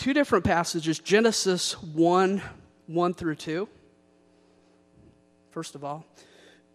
[0.00, 2.40] two different passages Genesis 1
[2.86, 3.68] 1 through 2.
[5.50, 6.06] First of all,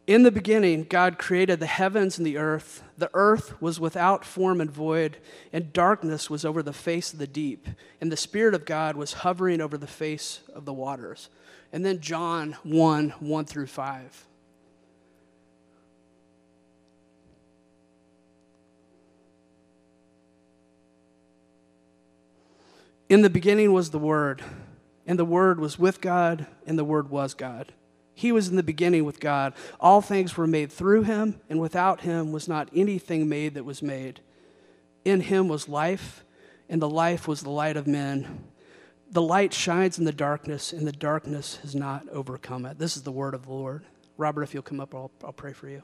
[0.05, 2.83] in the beginning, God created the heavens and the earth.
[2.99, 5.17] The earth was without form and void,
[5.51, 7.67] and darkness was over the face of the deep,
[7.99, 11.29] and the Spirit of God was hovering over the face of the waters.
[11.73, 14.27] And then John 1 1 through 5.
[23.07, 24.43] In the beginning was the Word,
[25.05, 27.73] and the Word was with God, and the Word was God.
[28.15, 29.53] He was in the beginning with God.
[29.79, 33.83] All things were made through him, and without him was not anything made that was
[33.83, 34.21] made.
[35.03, 36.23] In him was life,
[36.69, 38.45] and the life was the light of men.
[39.11, 42.79] The light shines in the darkness, and the darkness has not overcome it.
[42.79, 43.83] This is the word of the Lord.
[44.17, 45.83] Robert, if you'll come up, I'll, I'll pray for you.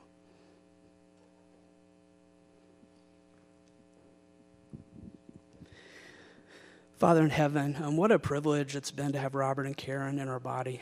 [7.01, 10.27] Father in heaven, um, what a privilege it's been to have Robert and Karen in
[10.27, 10.81] our body.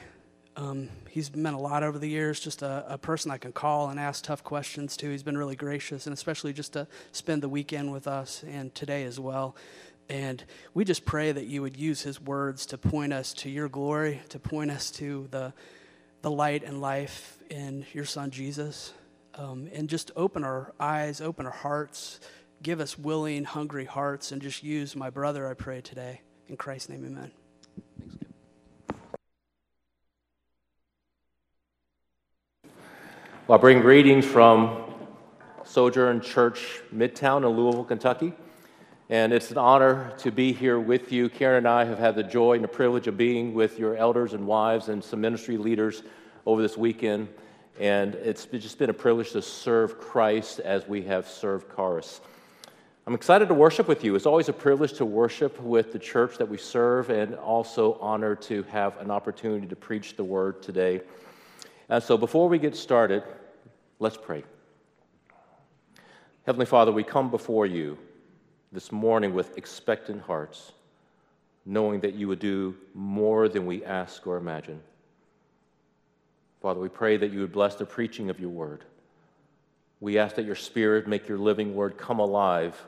[0.58, 3.88] Um, he's meant a lot over the years, just a, a, person I can call
[3.88, 5.09] and ask tough questions to.
[5.09, 9.06] He's been really gracious, and especially just to spend the weekend with us and today
[9.06, 9.56] as well.
[10.09, 13.70] And we just pray that you would use his words to point us to your
[13.70, 15.54] glory, to point us to the,
[16.22, 18.92] the light and life in your son Jesus,
[19.36, 22.20] um, and just open our eyes, open our hearts,
[22.62, 26.22] give us willing, hungry hearts, and just use my brother, I pray today.
[26.48, 27.32] In Christ's name, amen.
[28.00, 28.16] Thanks,
[33.48, 34.94] Well, I bring greetings from
[35.64, 38.34] Sojourn Church Midtown in Louisville, Kentucky.
[39.10, 41.30] And it's an honor to be here with you.
[41.30, 44.34] Karen and I have had the joy and the privilege of being with your elders
[44.34, 46.04] and wives and some ministry leaders
[46.46, 47.28] over this weekend.
[47.80, 52.22] And it's just been a privilege to serve Christ as we have served Charis.
[53.10, 54.14] I'm excited to worship with you.
[54.14, 58.40] It's always a privilege to worship with the church that we serve, and also honored
[58.44, 61.02] to have an opportunity to preach the word today.
[61.90, 63.24] And so, before we get started,
[63.98, 64.44] Let's pray.
[66.45, 67.98] Heavenly Father, we come before you
[68.72, 70.73] this morning with expectant hearts,
[71.66, 74.82] knowing that you would do more than we ask or imagine.
[76.62, 78.86] Father, we pray that you would bless the preaching of your word.
[80.00, 82.80] We ask that your spirit make your living word come alive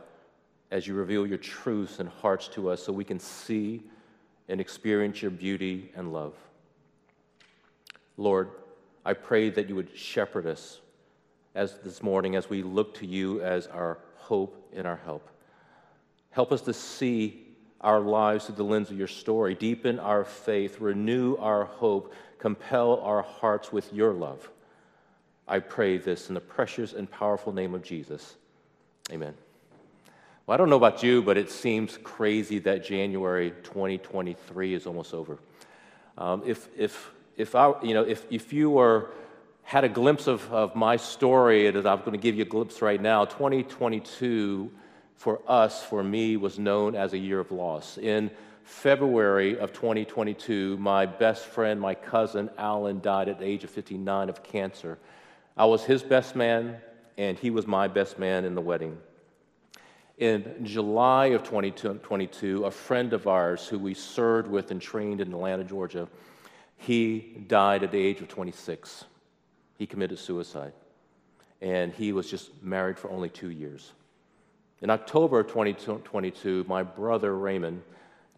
[0.71, 3.83] as you reveal your truths and hearts to us so we can see
[4.47, 6.33] and experience your beauty and love.
[8.17, 8.49] Lord,
[9.05, 10.79] I pray that you would shepherd us
[11.53, 15.27] as this morning as we look to you as our hope and our help.
[16.29, 17.45] Help us to see
[17.81, 22.99] our lives through the lens of your story, deepen our faith, renew our hope, compel
[23.01, 24.49] our hearts with your love.
[25.47, 28.35] I pray this in the precious and powerful name of Jesus.
[29.11, 29.33] Amen.
[30.45, 35.13] Well, I don't know about you, but it seems crazy that January 2023 is almost
[35.13, 35.37] over.
[36.17, 39.11] Um, if, if, if, I, you know, if, if you were
[39.63, 42.81] had a glimpse of, of my story that I'm going to give you a glimpse
[42.81, 43.25] right now.
[43.25, 44.71] 2022
[45.15, 47.97] for us, for me, was known as a year of loss.
[47.97, 48.31] In
[48.63, 54.29] February of 2022, my best friend, my cousin Alan, died at the age of 59
[54.29, 54.97] of cancer.
[55.55, 56.77] I was his best man,
[57.17, 58.97] and he was my best man in the wedding.
[60.21, 65.33] In July of 2022, a friend of ours who we served with and trained in
[65.33, 66.07] Atlanta, Georgia,
[66.77, 69.05] he died at the age of 26
[69.79, 70.73] he committed suicide.
[71.59, 73.93] And he was just married for only two years.
[74.83, 77.81] In October of 2022, my brother Raymond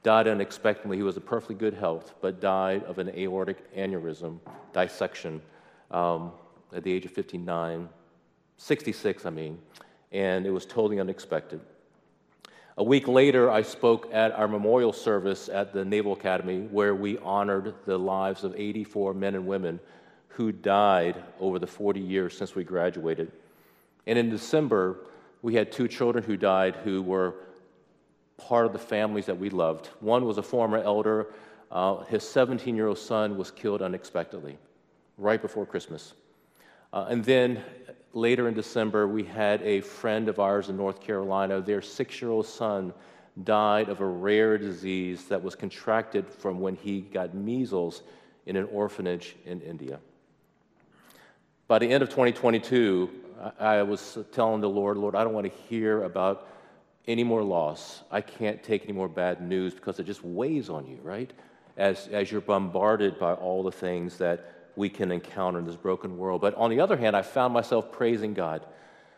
[0.04, 0.96] died unexpectedly.
[0.96, 4.40] He was in perfectly good health, but died of an aortic aneurysm
[4.72, 5.42] dissection
[5.92, 6.32] um,
[6.74, 7.90] at the age of 59,
[8.56, 9.60] 66, I mean,
[10.14, 11.60] and it was totally unexpected.
[12.76, 17.20] A week later, I spoke at our memorial service at the Naval Academy where we
[17.20, 19.80] honored the lives of 84 men and women
[20.30, 23.32] who died over the 40 years since we graduated.
[24.08, 24.98] And in December,
[25.44, 27.36] we had two children who died who were
[28.38, 29.90] part of the families that we loved.
[30.00, 31.28] One was a former elder.
[31.72, 34.58] Uh, his 17 year old son was killed unexpectedly
[35.20, 36.14] right before Christmas.
[36.92, 37.64] Uh, and then
[38.14, 41.62] later in December, we had a friend of ours in North Carolina.
[41.62, 42.94] Their six year old son
[43.44, 48.04] died of a rare disease that was contracted from when he got measles
[48.46, 50.00] in an orphanage in India.
[51.68, 53.10] By the end of 2022,
[53.60, 56.48] I was telling the Lord, Lord, I don't want to hear about
[57.08, 58.04] any more loss.
[58.12, 61.32] I can't take any more bad news because it just weighs on you, right?
[61.76, 66.18] As, as you're bombarded by all the things that we can encounter in this broken
[66.18, 66.42] world.
[66.42, 68.66] But on the other hand, I found myself praising God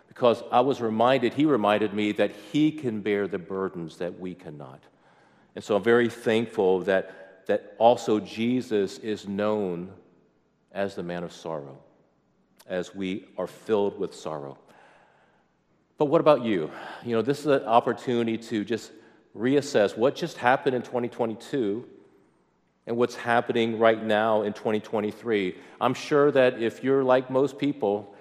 [0.07, 4.33] because I was reminded, He reminded me that He can bear the burdens that we
[4.33, 4.81] cannot.
[5.55, 9.91] And so I'm very thankful that, that also Jesus is known
[10.71, 11.77] as the man of sorrow,
[12.67, 14.57] as we are filled with sorrow.
[15.97, 16.69] But what about you?
[17.05, 18.91] You know, this is an opportunity to just
[19.35, 21.87] reassess what just happened in 2022
[22.87, 25.55] and what's happening right now in 2023.
[25.81, 28.15] I'm sure that if you're like most people,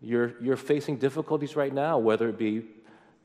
[0.00, 2.64] you're, you're facing difficulties right now, whether it be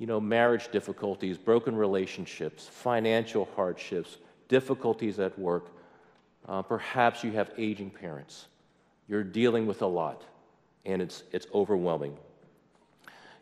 [0.01, 4.18] you know, marriage difficulties, broken relationships, financial hardships,
[4.48, 5.68] difficulties at work.
[6.50, 8.48] Uh, perhaps you have aging parents.
[9.07, 10.24] You're dealing with a lot,
[10.88, 12.18] and it's, it's overwhelming.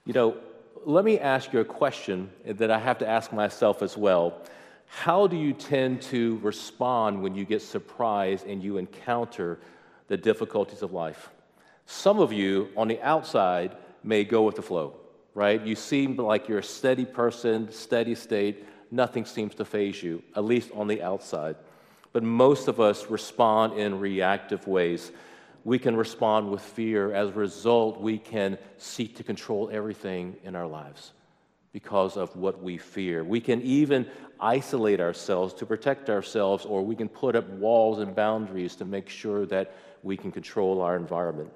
[0.03, 0.38] You know,
[0.85, 4.41] let me ask you a question that I have to ask myself as well.
[4.91, 9.59] How do you tend to respond when you get surprised and you encounter
[10.07, 11.30] the difficulties of life?
[11.86, 14.95] Some of you on the outside may go with the flow,
[15.36, 15.62] right?
[15.62, 20.44] You seem like you're a steady person, steady state, nothing seems to phase you, at
[20.44, 21.56] least on the outside.
[22.12, 25.12] But most of us respond in reactive ways.
[25.63, 27.13] We can respond with fear.
[27.13, 31.12] As a result, we can seek to control everything in our lives
[31.71, 33.24] because of what we fear.
[33.24, 34.07] We can even
[34.39, 39.10] isolate ourselves to protect ourselves, or we can put up walls and boundaries to make
[39.10, 41.51] sure that we can control our environment.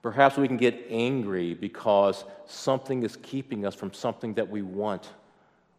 [0.00, 5.08] Perhaps we can get angry because something is keeping us from something that we want,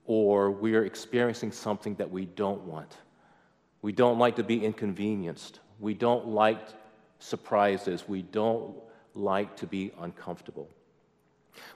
[0.05, 2.97] or we are experiencing something that we don't want.
[3.81, 5.61] We don't like to be inconvenienced.
[5.79, 6.67] We don't like
[7.19, 8.03] surprises.
[8.07, 8.75] We don't
[9.15, 10.67] like to be uncomfortable.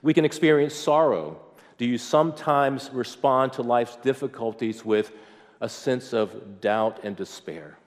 [0.02, 1.40] We can experience sorrow.
[1.78, 5.12] Do you sometimes respond to life's difficulties with
[5.62, 7.78] a sense of doubt and despair?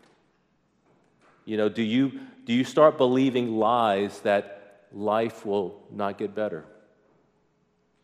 [1.44, 6.64] You know, do you, do you start believing lies that life will not get better?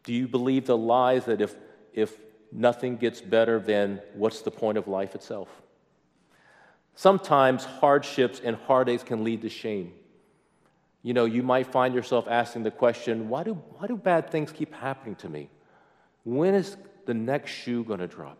[0.05, 1.55] Do you believe the lies that if,
[1.93, 2.17] if
[2.52, 5.49] nothing gets better, then what's the point of life itself?
[6.94, 9.93] Sometimes hardships and heartaches can lead to shame.
[11.03, 14.53] You know, you might find yourself asking the question why do, why do bad things
[14.53, 15.51] keep happening to me?
[16.25, 16.77] When is
[17.07, 18.39] the next shoe going to drop?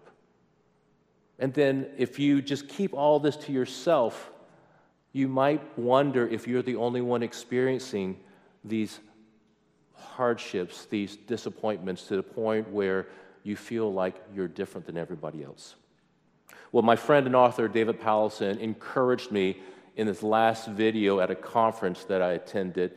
[1.39, 4.31] And then, if you just keep all this to yourself,
[5.13, 8.21] you might wonder if you're the only one experiencing
[8.65, 9.01] these
[9.95, 13.09] hardships, these disappointments to the point where
[13.43, 15.75] you feel like you're different than everybody else.
[16.71, 19.59] Well, my friend and author David Powlison encouraged me
[19.97, 22.93] in this last video at a conference that I attended,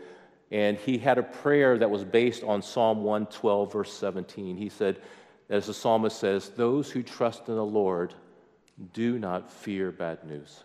[0.51, 4.57] and he had a prayer that was based on Psalm 112, verse 17.
[4.57, 5.01] He said,
[5.49, 8.13] as the psalmist says, Those who trust in the Lord
[8.93, 10.63] do not fear bad news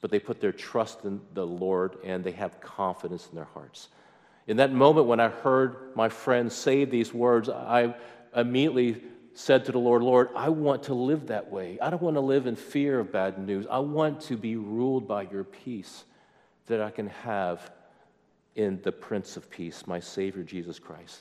[0.00, 3.88] but they put their trust in the Lord and they have confidence in their hearts.
[4.46, 7.94] In that moment, when I heard my friend say these words, I
[8.34, 9.02] immediately
[9.38, 11.78] said to the Lord, Lord, I want to live that way.
[11.80, 13.66] I don't want to live in fear of bad news.
[13.70, 16.04] I want to be ruled by your peace
[16.66, 17.70] that I can have
[18.56, 21.20] in the Prince of Peace, my Savior, Jesus Christ.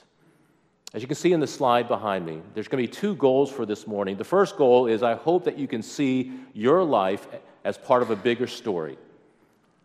[0.96, 3.52] As you can see in the slide behind me, there's going to be two goals
[3.52, 4.18] for this morning.
[4.18, 7.28] The first goal is I hope that you can see your life
[7.64, 8.98] as part of a bigger story,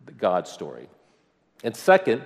[0.07, 0.89] the God story.
[1.65, 2.23] And second,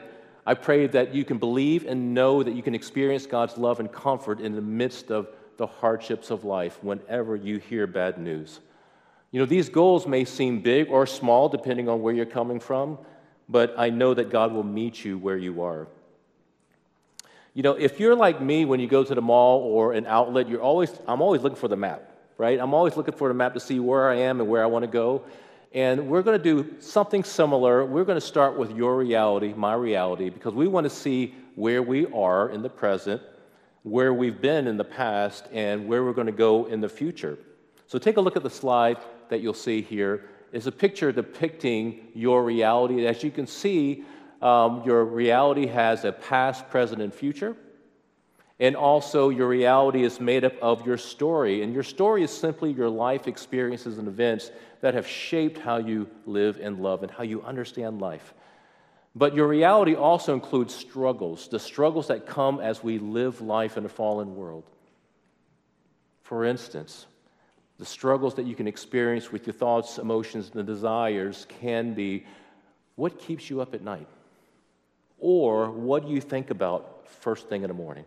[0.47, 3.91] I pray that you can believe and know that you can experience God's love and
[3.91, 5.27] comfort in the midst of
[5.57, 8.61] the hardships of life whenever you hear bad news.
[9.31, 12.99] You know, these goals may seem big or small depending on where you're coming from,
[13.49, 15.89] but I know that God will meet you where you are.
[17.55, 20.49] You know, if you're like me when you go to the mall or an outlet,
[20.49, 22.61] you're always I'm always looking for the map, right?
[22.61, 24.83] I'm always looking for the map to see where I am and where I want
[24.83, 25.25] to go.
[25.73, 27.85] And we're going to do something similar.
[27.85, 31.83] We're going to start with your reality, my reality, because we want to see where
[31.83, 33.23] we are in the present,
[33.87, 37.39] where we've been in the past, and where we're going to go in the future.
[37.87, 40.25] So take a look at the slide that you'll see here.
[40.53, 43.07] It's a picture depicting your reality.
[43.07, 44.03] As you can see,
[44.43, 47.57] um, your reality has a past, present, and future.
[48.59, 51.63] And also, your reality is made up of your story.
[51.63, 54.51] And your story is simply your life experiences and events
[54.81, 58.35] that have shaped how you live and love and how you understand life.
[59.17, 63.87] But your reality also includes struggles, the struggles that come as we live life in
[63.87, 64.65] a fallen world.
[66.23, 67.07] For instance,
[67.79, 72.27] the struggles that you can experience with your thoughts, emotions, and desires can be
[72.97, 74.07] what keeps you up at night?
[75.19, 78.05] Or what do you think about first thing in the morning?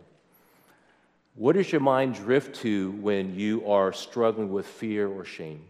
[1.34, 5.64] What does your mind drift to when you are struggling with fear or shame?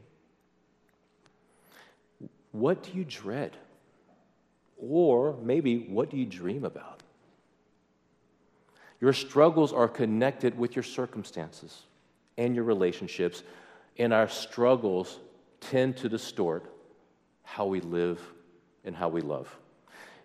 [2.52, 3.56] What do you dread?
[4.80, 7.02] Or maybe what do you dream about?
[9.00, 11.82] Your struggles are connected with your circumstances,
[12.36, 13.42] and your relationships,
[13.98, 15.18] and our struggles
[15.60, 16.64] tend to distort
[17.42, 18.20] how we live
[18.84, 19.54] and how we love.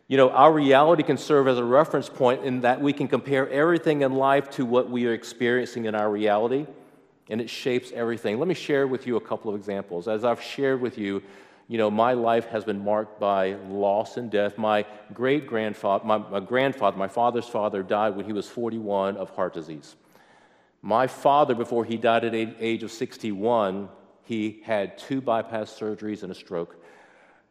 [0.08, 3.50] You know, our reality can serve as a reference point in that we can compare
[3.50, 6.68] everything in life to what we are experiencing in our reality,
[7.30, 8.38] and it shapes everything.
[8.38, 10.08] Let me share with you a couple of examples.
[10.08, 11.24] As I've shared with you,
[11.68, 14.58] you know, my life has been marked by loss and death.
[14.58, 19.32] My great grandfather, my, my, grandfather, my father's father, died when he was 41 of
[19.32, 19.96] heart disease.
[20.84, 23.90] My father, before he died at age of 61,
[24.24, 26.76] he had two bypass surgeries and a stroke.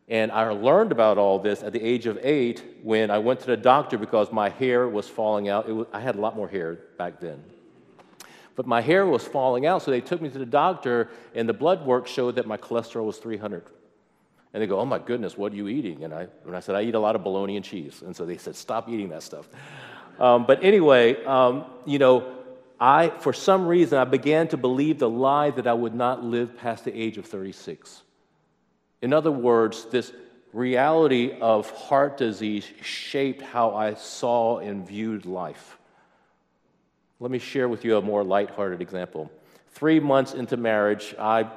[0.06, 3.46] And I learned about all this at the age of eight when I went to
[3.46, 5.68] the doctor because my hair was falling out.
[5.68, 7.42] Was, I had a lot more hair back then.
[8.54, 11.54] But my hair was falling out, so they took me to the doctor, and the
[11.54, 13.64] blood work showed that my cholesterol was 300.
[14.54, 16.04] And they go, Oh my goodness, what are you eating?
[16.04, 18.02] And I, and I said, I eat a lot of bologna and cheese.
[18.06, 19.48] And so they said, Stop eating that stuff.
[20.18, 22.32] Um, but anyway, um, you know,
[22.80, 26.56] I, for some reason, I began to believe the lie that I would not live
[26.56, 28.02] past the age of 36.
[29.02, 30.12] In other words, this
[30.52, 35.78] reality of heart disease shaped how I saw and viewed life.
[37.18, 39.32] Let me share with you a more lighthearted example.
[39.72, 41.50] Three months into marriage, I,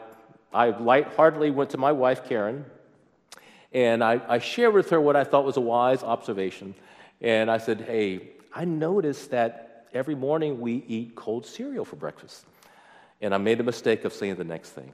[0.52, 2.66] I lightheartedly went to my wife, Karen,
[3.74, 6.76] and I, I shared with her what I thought was a wise observation.
[7.22, 12.46] And I said, Hey, I noticed that every morning we eat cold cereal for breakfast.
[13.22, 14.92] And I made the mistake of saying the next thing.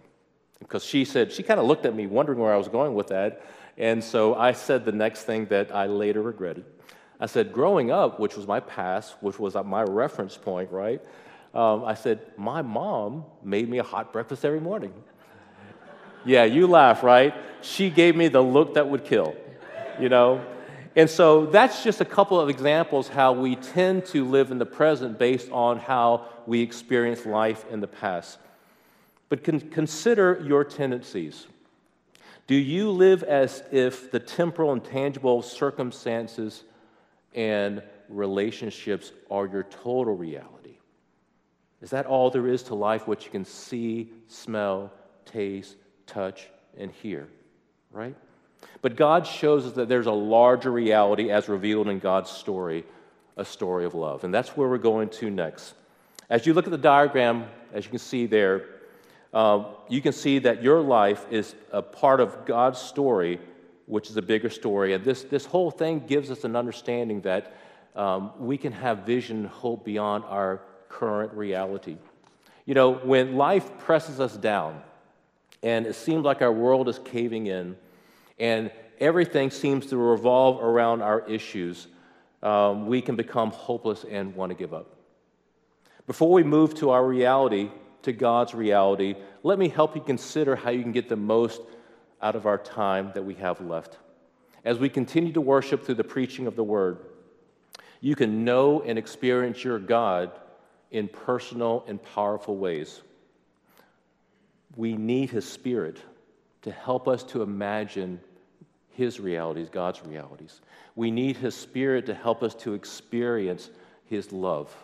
[0.59, 3.07] Because she said, she kind of looked at me wondering where I was going with
[3.07, 3.41] that.
[3.77, 6.65] And so I said the next thing that I later regretted.
[7.19, 11.01] I said, growing up, which was my past, which was my reference point, right?
[11.53, 14.93] Um, I said, my mom made me a hot breakfast every morning.
[16.25, 17.33] Yeah, you laugh, right?
[17.61, 19.35] She gave me the look that would kill,
[19.99, 20.45] you know?
[20.95, 24.65] And so that's just a couple of examples how we tend to live in the
[24.65, 28.37] present based on how we experience life in the past.
[29.29, 31.47] But con- consider your tendencies.
[32.45, 36.63] Do you live as if the temporal and tangible circumstances
[37.33, 40.77] and relationships are your total reality?
[41.81, 44.91] Is that all there is to life, what you can see, smell,
[45.25, 45.75] taste,
[46.13, 47.27] touch, and hear,
[47.91, 48.15] right?
[48.81, 52.83] But God shows us that there's a larger reality as revealed in God's story,
[53.37, 54.23] a story of love.
[54.23, 55.73] And that's where we're going to next.
[56.29, 58.65] As you look at the diagram, as you can see there,
[59.33, 63.39] uh, you can see that your life is a part of God's story,
[63.87, 64.93] which is a bigger story.
[64.93, 67.53] And this, this whole thing gives us an understanding that
[67.95, 71.97] um, we can have vision and hope beyond our current reality.
[72.65, 74.81] You know, when life presses us down,
[75.63, 77.77] and it seems like our world is caving in,
[78.37, 81.87] and everything seems to revolve around our issues,
[82.43, 84.97] um, we can become hopeless and want to give up.
[86.05, 90.69] Before we move to our reality, to God's reality, let me help you consider how
[90.69, 91.61] you can get the most
[92.21, 93.97] out of our time that we have left.
[94.65, 96.99] As we continue to worship through the preaching of the word,
[98.01, 100.31] you can know and experience your God
[100.91, 103.01] in personal and powerful ways
[104.75, 106.01] we need His Spirit
[106.63, 108.19] to help us to imagine
[108.89, 110.61] His realities, God's realities.
[110.95, 113.69] We need His Spirit to help us to experience
[114.05, 114.75] His love,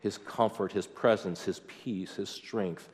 [0.00, 2.88] His comfort, His presence, His peace, His strength,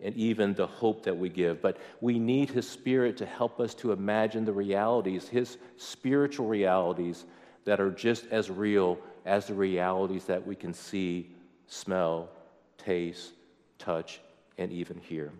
[0.00, 1.62] and even the hope that we give.
[1.62, 7.24] But we need His Spirit to help us to imagine the realities, His spiritual realities
[7.64, 11.30] that are just as real as the realities that we can see,
[11.68, 12.28] smell,
[12.76, 13.32] taste,
[13.78, 14.20] touch,
[14.58, 15.32] and even hear.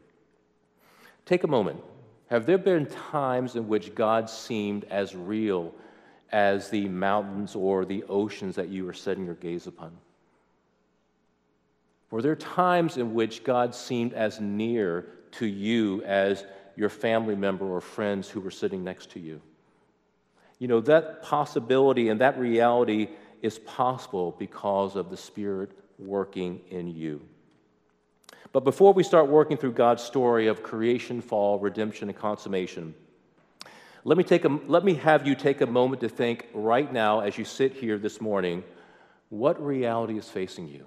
[1.27, 1.81] Take a moment.
[2.29, 5.75] Have there been times in which God seemed as real
[6.31, 9.93] as the mountains or the oceans that you were setting your gaze upon?
[12.11, 16.45] Were there times in which God seemed as near to you as
[16.77, 19.41] your family member or friends who were sitting next to you?
[20.59, 23.09] You know, that possibility and that reality
[23.41, 27.21] is possible because of the Spirit working in you.
[28.53, 32.95] But before we start working through God's story of creation, fall, redemption, and consummation,
[34.05, 37.21] let me, take a, let me have you take a moment to think right now
[37.21, 38.63] as you sit here this morning
[39.31, 40.87] what reality is facing you?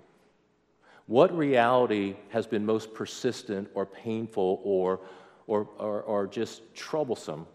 [1.08, 5.00] What reality has been most persistent or painful or,
[5.48, 7.48] or, or, or just troublesome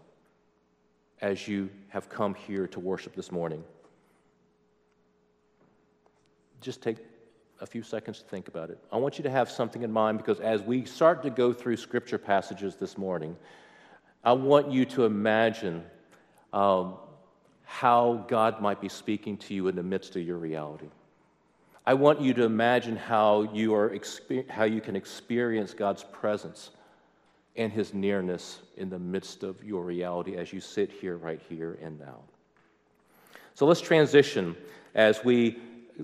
[1.21, 3.63] as you have come here to worship this morning?
[6.59, 6.97] Just take
[7.61, 8.79] a few seconds to think about it.
[8.91, 11.77] I want you to have something in mind because as we start to go through
[11.77, 13.37] scripture passages this morning,
[14.23, 15.83] I want you to imagine
[16.53, 16.95] um,
[17.63, 20.87] how God might be speaking to you in the midst of your reality.
[21.85, 23.95] I want you to imagine how you, are,
[24.49, 26.71] how you can experience God's presence
[27.55, 31.77] and his nearness in the midst of your reality as you sit here, right here,
[31.81, 32.19] and now.
[33.53, 34.55] So let's transition
[34.95, 35.59] as we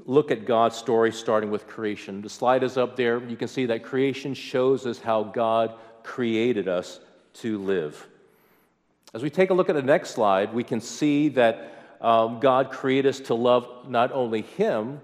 [0.05, 2.21] look at God's story, starting with creation.
[2.21, 3.21] The slide is up there.
[3.27, 6.99] You can see that creation shows us how God created us
[7.35, 8.07] to live.
[9.13, 12.71] As we take a look at the next slide, we can see that um, God
[12.71, 15.01] created us to love not only Him,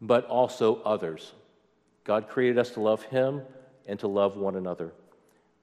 [0.00, 1.32] but also others.
[2.04, 3.42] God created us to love Him
[3.86, 4.92] and to love one another.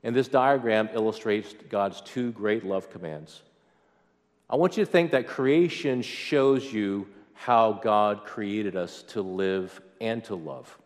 [0.04, 3.42] And this diagram illustrates God's two great love commands.
[4.50, 7.08] I want you to think that creation shows you
[7.46, 10.78] how God created us to live and to love.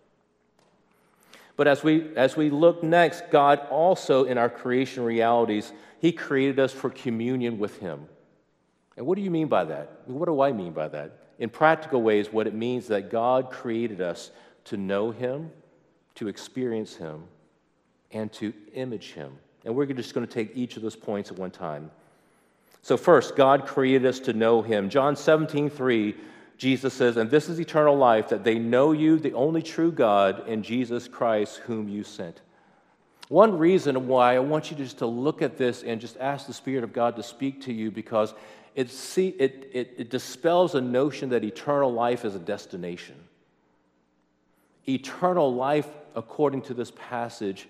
[1.58, 6.58] But as we, as we look next, God also, in our creation realities, He created
[6.58, 8.08] us for communion with Him.
[8.96, 10.04] And what do you mean by that?
[10.06, 11.18] What do I mean by that?
[11.40, 14.32] In practical ways, what it means that God created us
[14.66, 15.52] to know Him,
[16.16, 17.26] to experience Him,
[18.12, 19.34] and to image Him.
[19.66, 21.92] And we're just going to take each of those points at one time.
[22.82, 24.90] So, first, God created us to know Him.
[24.90, 26.16] John 17, 3,
[26.58, 30.48] Jesus says, And this is eternal life, that they know you, the only true God,
[30.48, 32.42] and Jesus Christ, whom you sent.
[33.28, 36.46] One reason why I want you to just to look at this and just ask
[36.46, 38.34] the Spirit of God to speak to you because
[38.76, 43.16] it, see, it, it, it dispels a notion that eternal life is a destination.
[44.88, 47.68] Eternal life, according to this passage,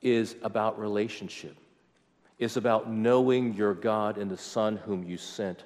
[0.00, 1.56] is about relationship.
[2.38, 5.64] It's about knowing your God and the Son whom you sent.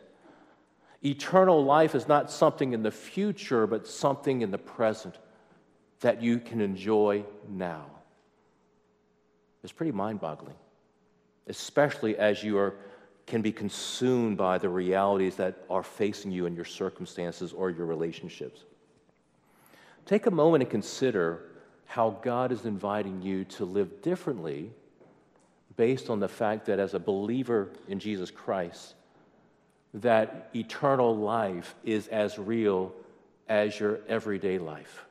[1.05, 5.19] Eternal life is not something in the future, but something in the present
[6.01, 7.87] that you can enjoy now.
[9.63, 10.57] It's pretty mind boggling,
[11.47, 12.75] especially as you are
[13.27, 17.87] can be consumed by the realities that are facing you in your circumstances or your
[17.87, 18.65] relationships.
[20.07, 21.45] Take a moment and consider
[21.87, 24.71] how God is inviting you to live differently
[25.77, 28.95] based on the fact that as a believer in Jesus Christ,
[29.95, 32.93] that eternal life is as real
[33.49, 35.05] as your everyday life,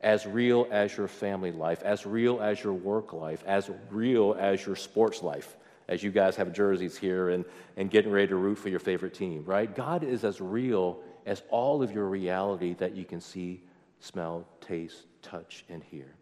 [0.00, 4.64] as real as your family life, as real as your work life, as real as
[4.64, 5.56] your sports life
[5.88, 7.44] as you guys have jerseys here and,
[7.76, 9.74] and getting ready to root for your favorite team, right?
[9.74, 13.62] God is as real as all of your reality that you can see,
[14.00, 16.14] smell, taste, touch, and hear.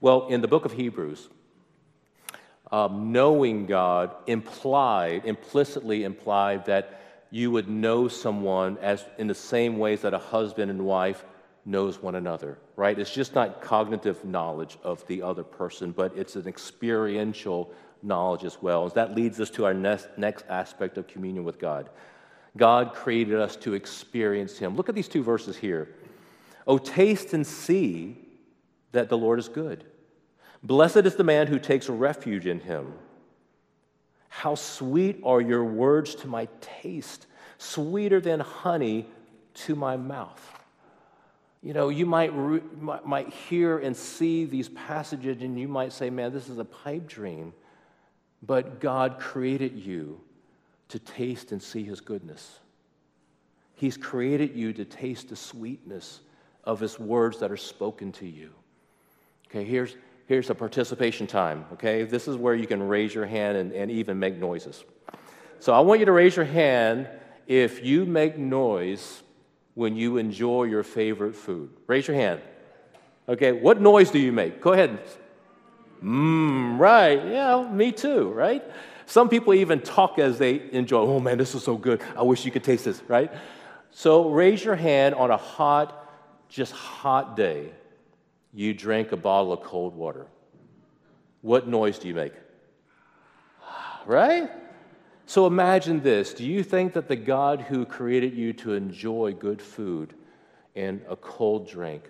[0.00, 1.28] Well, in the book of Hebrews,
[2.70, 7.00] um, knowing God implied, implicitly implied that
[7.30, 11.24] you would know someone as in the same ways that a husband and wife
[11.64, 12.98] knows one another, right?
[12.98, 17.70] It's just not cognitive knowledge of the other person, but it's an experiential
[18.02, 18.88] knowledge as well.
[18.88, 21.90] That leads us to our next, next aspect of communion with God.
[22.56, 24.76] God created us to experience Him.
[24.76, 25.94] Look at these two verses here.
[26.66, 28.16] Oh, taste and see
[28.92, 29.84] that the Lord is good.
[30.68, 32.92] Blessed is the man who takes refuge in Him.
[34.28, 37.26] How sweet are your words to my taste,
[37.56, 39.06] sweeter than honey
[39.54, 40.60] to my mouth.
[41.62, 42.60] You know, you might, re-
[43.02, 47.08] might hear and see these passages and you might say, man, this is a pipe
[47.08, 47.54] dream.
[48.42, 50.20] But God created you
[50.90, 52.58] to taste and see his goodness.
[53.74, 56.20] He's created you to taste the sweetness
[56.62, 58.50] of his words that are spoken to you.
[59.48, 59.96] Okay, here's,
[60.28, 61.64] here's a participation time.
[61.72, 64.84] Okay, this is where you can raise your hand and, and even make noises.
[65.58, 67.08] So I want you to raise your hand
[67.48, 69.22] if you make noise
[69.74, 71.70] when you enjoy your favorite food.
[71.86, 72.40] Raise your hand.
[73.28, 74.60] Okay, what noise do you make?
[74.60, 75.00] Go ahead.
[76.02, 77.24] Mmm, right.
[77.26, 78.62] Yeah, me too, right?
[79.06, 82.02] Some people even talk as they enjoy, oh man, this is so good.
[82.16, 83.32] I wish you could taste this, right?
[83.90, 86.06] So raise your hand on a hot,
[86.48, 87.72] just hot day.
[88.52, 90.26] You drank a bottle of cold water.
[91.42, 92.34] What noise do you make?
[94.06, 94.50] Right?
[95.26, 96.32] So imagine this.
[96.32, 100.14] Do you think that the God who created you to enjoy good food
[100.74, 102.04] and a cold drink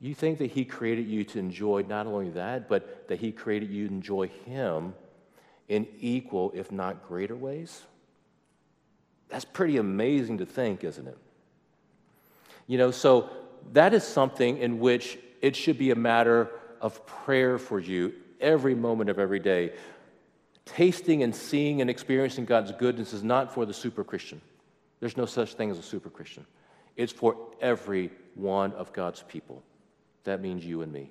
[0.00, 3.70] you think that He created you to enjoy not only that, but that He created
[3.70, 4.94] you to enjoy Him
[5.68, 7.82] in equal, if not greater ways?
[9.28, 11.18] That's pretty amazing to think, isn't it?
[12.66, 13.28] You know, so
[13.72, 18.74] that is something in which it should be a matter of prayer for you every
[18.74, 19.72] moment of every day.
[20.64, 24.40] Tasting and seeing and experiencing God's goodness is not for the super Christian.
[25.00, 26.46] There's no such thing as a super Christian.
[26.96, 29.62] It's for every one of God's people.
[30.24, 31.10] That means you and me.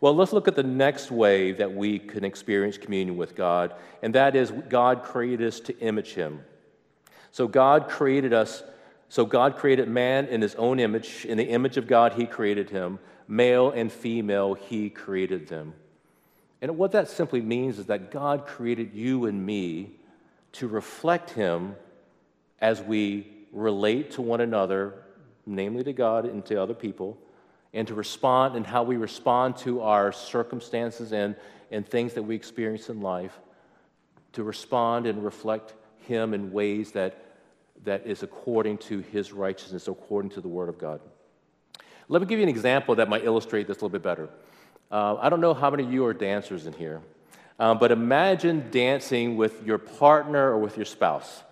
[0.00, 4.14] Well, let's look at the next way that we can experience communion with God, and
[4.14, 6.42] that is God created us to image Him.
[7.32, 8.62] So, God created us
[9.08, 11.24] So God created man in his own image.
[11.24, 12.98] In the image of God, he created him.
[13.28, 15.74] Male and female, he created them.
[16.60, 19.96] And what that simply means is that God created you and me
[20.52, 21.76] to reflect him
[22.60, 24.94] as we relate to one another,
[25.44, 27.18] namely to God and to other people,
[27.74, 31.36] and to respond and how we respond to our circumstances and,
[31.70, 33.38] and things that we experience in life,
[34.32, 37.25] to respond and reflect him in ways that
[37.84, 41.00] that is according to his righteousness, according to the word of God.
[42.08, 44.28] Let me give you an example that might illustrate this a little bit better.
[44.90, 47.00] Uh, I don't know how many of you are dancers in here,
[47.58, 51.42] um, but imagine dancing with your partner or with your spouse.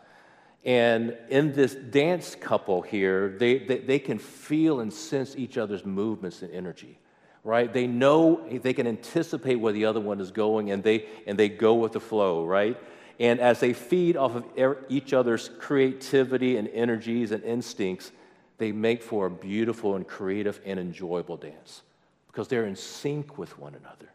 [0.64, 5.84] And in this dance couple here, they, they, they can feel and sense each other's
[5.84, 6.98] movements and energy
[7.44, 7.70] right?
[7.72, 11.50] They know they can anticipate where the other one is going and they and they
[11.50, 12.80] go with the flow, right?
[13.20, 14.44] And as they feed off of
[14.88, 18.10] each other's creativity and energies and instincts,
[18.58, 21.82] they make for a beautiful and creative and enjoyable dance
[22.26, 24.10] because they're in sync with one another.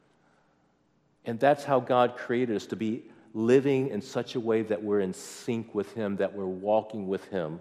[1.25, 5.01] And that's how God created us to be living in such a way that we're
[5.01, 7.59] in sync with Him, that we're walking with Him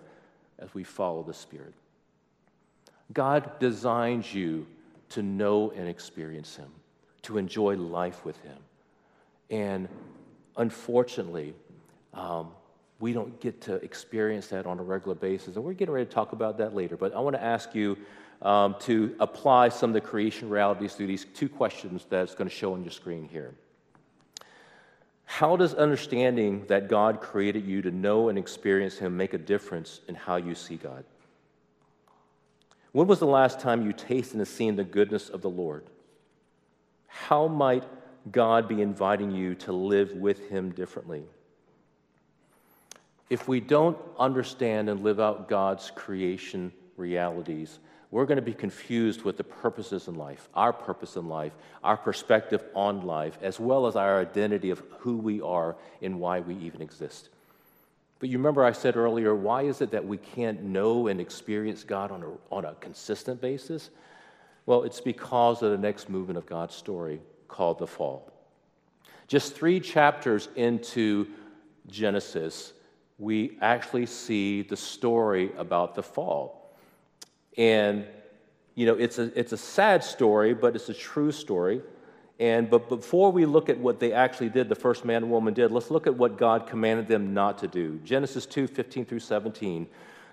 [0.59, 1.75] as we follow the Spirit.
[3.13, 4.67] God designs you
[5.11, 6.71] to know and experience Him,
[7.23, 8.59] to enjoy life with Him.
[9.51, 9.89] And
[10.59, 11.55] unfortunately,
[12.13, 12.51] um,
[13.01, 15.57] we don't get to experience that on a regular basis.
[15.57, 16.97] And we're getting ready to talk about that later.
[16.97, 17.97] But I want to ask you
[18.43, 22.55] um, to apply some of the creation realities through these two questions that's going to
[22.55, 23.55] show on your screen here.
[25.25, 30.01] How does understanding that God created you to know and experience Him make a difference
[30.09, 31.05] in how you see God?
[32.93, 35.85] When was the last time you tasted and seen the goodness of the Lord?
[37.07, 37.85] How might
[38.33, 41.25] God be inviting you to live with Him differently.
[43.31, 47.79] If we don't understand and live out God's creation realities,
[48.11, 51.53] we're going to be confused with the purposes in life, our purpose in life,
[51.85, 56.41] our perspective on life, as well as our identity of who we are and why
[56.41, 57.29] we even exist.
[58.19, 61.85] But you remember I said earlier, why is it that we can't know and experience
[61.85, 63.91] God on a, on a consistent basis?
[64.65, 68.33] Well, it's because of the next movement of God's story called the fall.
[69.27, 71.27] Just three chapters into
[71.87, 72.73] Genesis,
[73.19, 76.75] we actually see the story about the fall.
[77.57, 78.07] And,
[78.75, 81.83] you know, it's a, it's a sad story, but it's a true story.
[82.39, 85.55] And but before we look at what they actually did, the first man and woman
[85.55, 87.99] did, let's look at what God commanded them not to do.
[88.05, 89.89] Genesis 2 15 through 17.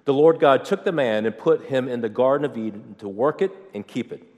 [0.06, 3.10] The Lord God took the man and put him in the Garden of Eden to
[3.10, 4.35] work it and keep it.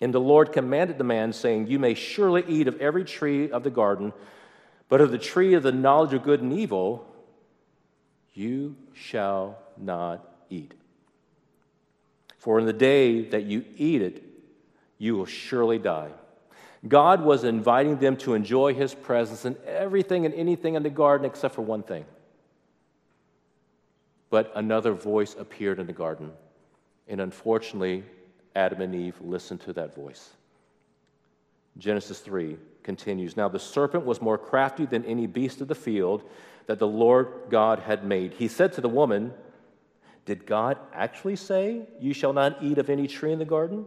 [0.00, 3.64] And the Lord commanded the man, saying, You may surely eat of every tree of
[3.64, 4.12] the garden,
[4.88, 7.04] but of the tree of the knowledge of good and evil,
[8.32, 10.72] you shall not eat.
[12.38, 14.22] For in the day that you eat it,
[14.98, 16.10] you will surely die.
[16.86, 21.26] God was inviting them to enjoy his presence in everything and anything in the garden
[21.26, 22.04] except for one thing.
[24.30, 26.32] But another voice appeared in the garden.
[27.08, 28.04] And unfortunately,
[28.58, 30.30] Adam and Eve listened to that voice.
[31.78, 36.24] Genesis 3 continues Now the serpent was more crafty than any beast of the field
[36.66, 38.32] that the Lord God had made.
[38.32, 39.32] He said to the woman,
[40.24, 43.86] Did God actually say, You shall not eat of any tree in the garden?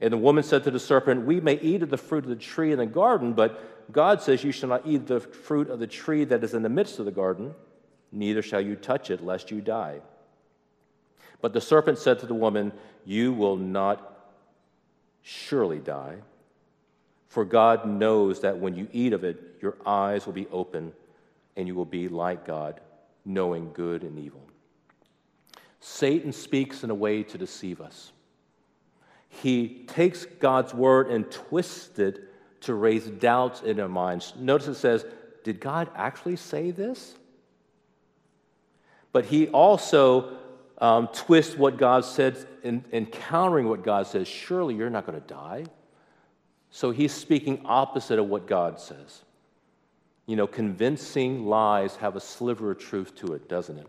[0.00, 2.36] And the woman said to the serpent, We may eat of the fruit of the
[2.36, 5.86] tree in the garden, but God says, You shall not eat the fruit of the
[5.86, 7.54] tree that is in the midst of the garden,
[8.10, 10.00] neither shall you touch it, lest you die.
[11.40, 12.72] But the serpent said to the woman,
[13.04, 14.16] You will not
[15.22, 16.16] surely die.
[17.28, 20.92] For God knows that when you eat of it, your eyes will be open
[21.56, 22.80] and you will be like God,
[23.24, 24.40] knowing good and evil.
[25.80, 28.12] Satan speaks in a way to deceive us.
[29.28, 32.20] He takes God's word and twists it
[32.62, 34.32] to raise doubts in our minds.
[34.38, 35.04] Notice it says,
[35.44, 37.14] Did God actually say this?
[39.12, 40.36] But he also
[40.78, 44.28] um, twist what God said and, and countering what God says.
[44.28, 45.64] Surely you're not going to die.
[46.70, 49.22] So he's speaking opposite of what God says.
[50.26, 53.86] You know, convincing lies have a sliver of truth to it, doesn't it?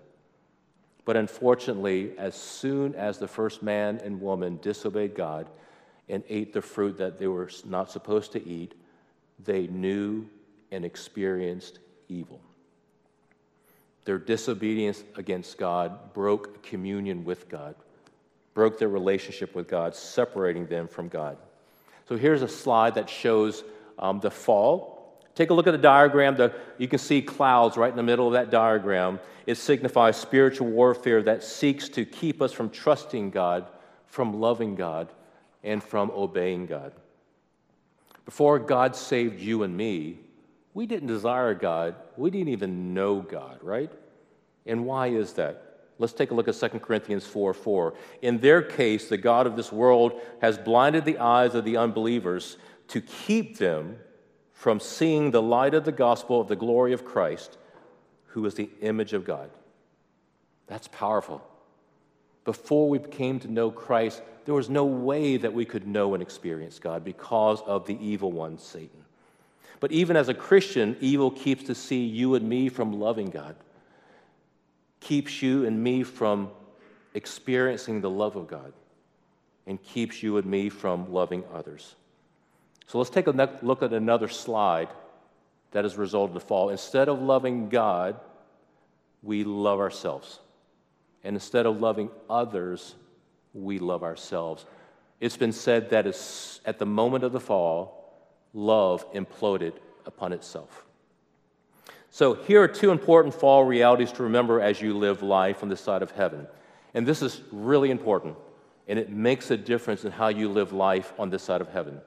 [1.04, 5.50] But unfortunately, as soon as the first man and woman disobeyed God
[6.10, 8.76] and ate the fruit that they were not supposed to eat,
[9.43, 10.28] they knew
[10.71, 12.41] and experienced evil.
[14.08, 17.76] Their disobedience against God broke communion with God,
[18.54, 21.36] broke their relationship with God, separating them from God.
[22.08, 23.65] So here's a slide that shows
[24.00, 24.98] um, the fall
[25.36, 26.38] Take a look at the diagram.
[26.38, 29.20] The, you can see clouds right in the middle of that diagram.
[29.46, 33.67] It signifies spiritual warfare that seeks to keep us from trusting God,
[34.06, 35.10] from loving God,
[35.63, 36.91] and from obeying God.
[38.26, 40.17] Before God saved you and me,
[40.78, 41.96] we didn't desire God.
[42.18, 43.92] We didn't even know God, right?
[44.68, 45.80] And why is that?
[45.98, 47.96] Let's take a look at 2 Corinthians 4 4.
[48.22, 52.58] In their case, the God of this world has blinded the eyes of the unbelievers
[52.90, 53.98] to keep them
[54.54, 57.58] from seeing the light of the gospel of the glory of Christ,
[58.28, 59.50] who is the image of God.
[60.68, 61.42] That's powerful.
[62.46, 66.22] Before we came to know Christ, there was no way that we could know and
[66.22, 69.07] experience God because of the evil one, Satan.
[69.80, 73.56] But even as a Christian, evil keeps to see you and me from loving God,
[75.00, 76.50] keeps you and me from
[77.13, 78.74] experiencing the love of God,
[79.66, 81.96] and keeps you and me from loving others.
[82.88, 84.90] So let's take a look at another slide
[85.72, 86.70] that has resulted in the fall.
[86.70, 88.20] Instead of loving God,
[89.22, 90.40] we love ourselves.
[91.24, 92.96] And instead of loving others,
[93.54, 94.66] we love ourselves.
[95.20, 96.08] It's been said that
[96.66, 97.97] at the moment of the fall,
[98.58, 99.74] love imploded
[100.06, 100.84] upon itself.
[102.10, 105.80] So, here are two important fall realities to remember as you live life on this
[105.80, 106.48] side of heaven.
[106.93, 108.36] And this is really important,
[108.88, 112.02] and it makes a difference in how you live life on this side of heaven.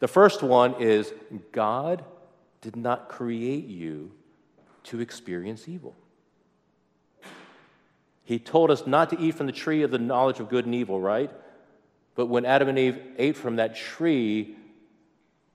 [0.00, 1.12] The first one is
[1.52, 2.04] God
[2.60, 4.12] did not create you
[4.84, 5.96] to experience evil.
[8.24, 10.74] He told us not to eat from the tree of the knowledge of good and
[10.74, 11.30] evil, right?
[12.14, 14.56] But when Adam and Eve ate from that tree,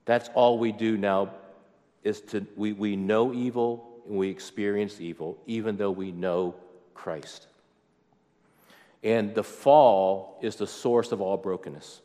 [0.06, 1.30] that's all we do now
[2.04, 6.56] is to we, we know evil and we experience evil, even though we know
[6.94, 7.48] Christ.
[9.04, 12.02] And the fall is the source of all brokenness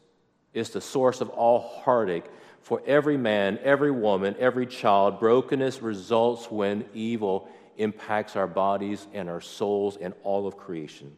[0.53, 2.25] It's the source of all heartache
[2.63, 5.21] for every man, every woman, every child.
[5.21, 11.17] Brokenness results when evil impacts our bodies and our souls and all of creation.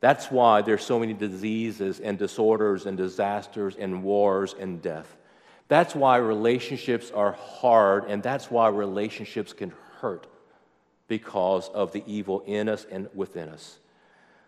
[0.00, 5.14] That's why there's so many diseases and disorders and disasters and wars and death.
[5.70, 10.26] That's why relationships are hard and that's why relationships can hurt
[11.06, 13.78] because of the evil in us and within us.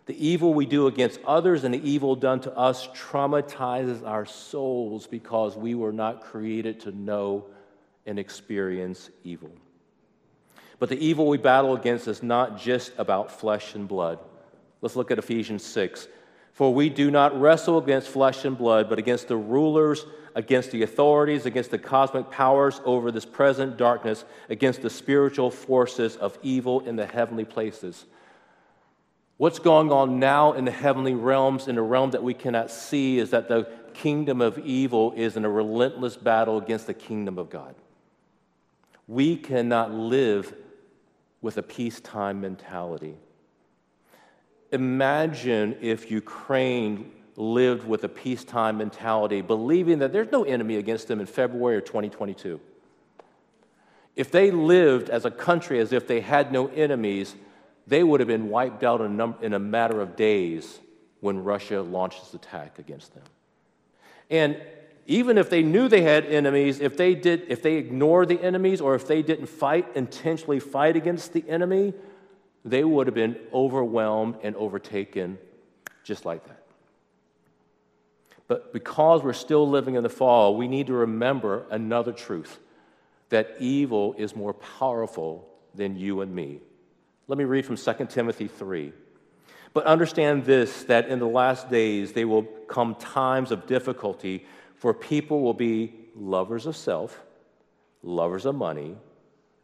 [0.06, 5.06] The evil we do against others and the evil done to us traumatizes our souls
[5.06, 7.46] because we were not created to know
[8.04, 9.52] and experience evil.
[10.80, 14.18] But the evil we battle against is not just about flesh and blood.
[14.80, 16.08] Let's look at Ephesians 6.
[16.52, 20.82] For we do not wrestle against flesh and blood, but against the rulers, against the
[20.82, 26.80] authorities, against the cosmic powers over this present darkness, against the spiritual forces of evil
[26.80, 28.04] in the heavenly places.
[29.38, 33.18] What's going on now in the heavenly realms, in a realm that we cannot see,
[33.18, 37.50] is that the kingdom of evil is in a relentless battle against the kingdom of
[37.50, 37.74] God.
[39.08, 40.54] We cannot live
[41.40, 43.16] with a peacetime mentality.
[44.72, 51.20] Imagine if Ukraine lived with a peacetime mentality, believing that there's no enemy against them
[51.20, 52.58] in February of 2022.
[54.16, 57.34] If they lived as a country as if they had no enemies,
[57.86, 60.80] they would have been wiped out in a, matter of days
[61.20, 63.24] when Russia launched its attack against them.
[64.30, 64.60] And
[65.06, 68.80] even if they knew they had enemies, if they, did, if they ignored the enemies
[68.80, 71.92] or if they didn't fight, intentionally fight against the enemy,
[72.64, 75.38] they would have been overwhelmed and overtaken
[76.04, 76.62] just like that.
[78.48, 82.58] But because we're still living in the fall, we need to remember another truth
[83.30, 86.60] that evil is more powerful than you and me.
[87.28, 88.92] Let me read from 2 Timothy 3.
[89.72, 94.44] But understand this that in the last days there will come times of difficulty,
[94.74, 97.22] for people will be lovers of self,
[98.02, 98.96] lovers of money,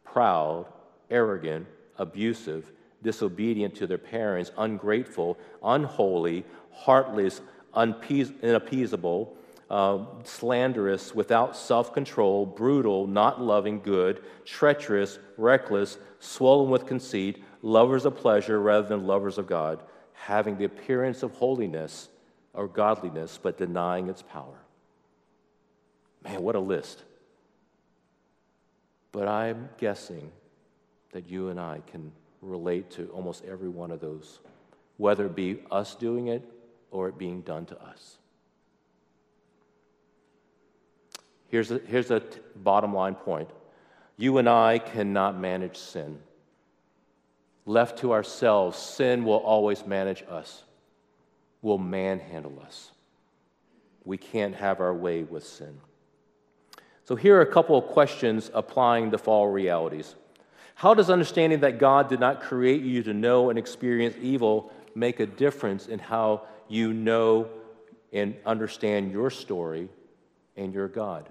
[0.03, 0.65] proud,
[1.11, 7.41] arrogant, abusive, disobedient to their parents, ungrateful, unholy, heartless,
[7.73, 9.35] unappeasable,
[9.69, 18.05] uh, slanderous, without self control, brutal, not loving good, treacherous, reckless, swollen with conceit lovers
[18.05, 19.83] of pleasure rather than lovers of God,
[20.13, 22.09] having the appearance of holiness
[22.53, 24.59] or godliness, but denying its power.
[26.23, 27.03] Man, what a list.
[29.11, 30.31] But I'm guessing
[31.11, 34.39] that you and I can relate to almost every one of those,
[34.97, 36.43] whether it be us doing it
[36.91, 38.17] or it being done to us.
[41.47, 43.49] Here's a, here's a t- bottom line point
[44.17, 46.19] you and I cannot manage sin.
[47.65, 50.63] Left to ourselves, sin will always manage us,
[51.61, 52.91] will manhandle us.
[54.03, 55.79] We can't have our way with sin.
[57.05, 60.15] So, here are a couple of questions applying the fall realities.
[60.79, 65.19] How does understanding that God did not create you to know and experience evil make
[65.19, 67.49] a difference in how you know
[68.13, 69.89] and understand your story
[70.55, 71.27] and your God?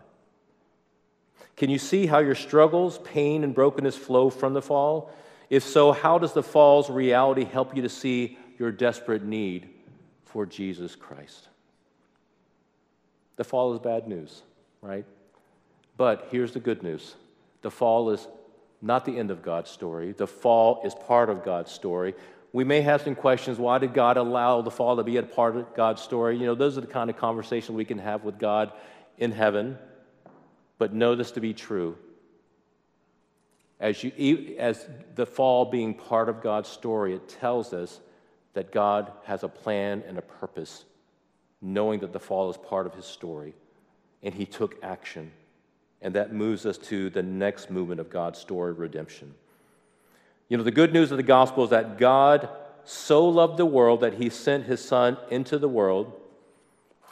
[1.56, 5.10] Can you see how your struggles, pain, and brokenness flow from the fall?
[5.48, 9.70] If so, how does the fall's reality help you to see your desperate need
[10.26, 11.48] for Jesus Christ?
[13.36, 14.42] The fall is bad news,
[14.82, 15.06] right?
[15.96, 17.14] But here's the good news
[17.62, 18.28] the fall is
[18.80, 20.12] not the end of God's story.
[20.12, 22.14] The fall is part of God's story.
[22.52, 25.56] We may have some questions why did God allow the fall to be a part
[25.56, 26.38] of God's story?
[26.38, 28.72] You know, those are the kind of conversations we can have with God
[29.18, 29.78] in heaven.
[30.78, 31.96] But know this to be true.
[33.80, 38.00] As, you, as the fall being part of God's story, it tells us
[38.54, 40.84] that God has a plan and a purpose,
[41.60, 43.54] knowing that the fall is part of his story.
[44.22, 45.30] And he took action.
[46.00, 49.34] And that moves us to the next movement of God's story of redemption.
[50.48, 52.48] You know, the good news of the gospel is that God
[52.84, 56.12] so loved the world that he sent his son into the world,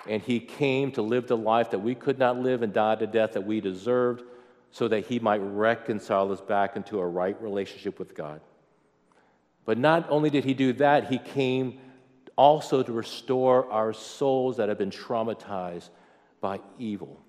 [0.08, 3.06] and he came to live the life that we could not live and die the
[3.06, 4.22] death that we deserved,
[4.70, 8.40] so that he might reconcile us back into a right relationship with God.
[9.64, 11.80] But not only did he do that, he came
[12.36, 15.90] also to restore our souls that have been traumatized
[16.40, 17.20] by evil.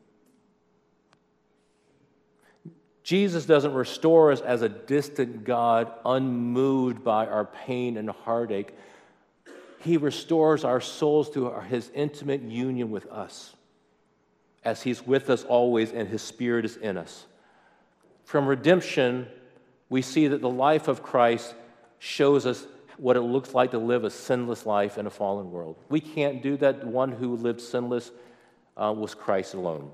[3.07, 8.75] Jesus doesn't restore us as a distant God, unmoved by our pain and heartache.
[9.79, 13.55] He restores our souls to his intimate union with us,
[14.65, 17.25] as he's with us always and his spirit is in us.
[18.25, 19.27] From redemption,
[19.87, 21.55] we see that the life of Christ
[21.99, 22.67] shows us
[22.97, 25.77] what it looks like to live a sinless life in a fallen world.
[25.87, 26.85] We can't do that.
[26.85, 28.11] One who lived sinless
[28.75, 29.91] uh, was Christ alone.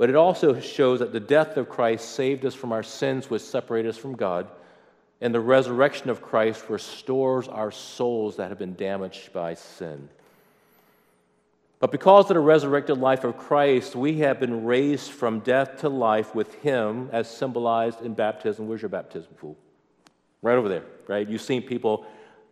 [0.00, 3.42] But it also shows that the death of Christ saved us from our sins, which
[3.42, 4.48] separate us from God,
[5.20, 10.08] and the resurrection of Christ restores our souls that have been damaged by sin.
[11.80, 15.90] But because of the resurrected life of Christ, we have been raised from death to
[15.90, 18.68] life with Him, as symbolized in baptism.
[18.68, 19.58] Where's your baptism pool?
[20.40, 21.28] Right over there, right?
[21.28, 22.06] You've seen people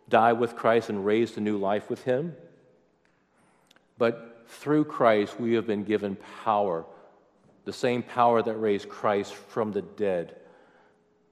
[0.07, 2.35] die with Christ and raised to new life with Him.
[3.97, 6.85] But through Christ, we have been given power
[7.69, 10.35] the same power that raised Christ from the dead